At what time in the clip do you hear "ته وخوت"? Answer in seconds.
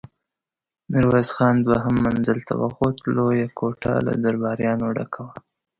2.47-2.95